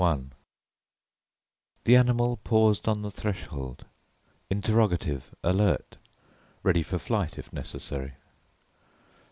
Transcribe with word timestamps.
I 0.03 0.17
The 1.83 1.95
animal 1.95 2.37
paused 2.37 2.87
on 2.87 3.03
the 3.03 3.11
threshold, 3.11 3.85
interrogative 4.49 5.35
alert, 5.43 5.97
ready 6.63 6.81
for 6.81 6.97
flight 6.97 7.37
if 7.37 7.53
necessary. 7.53 8.15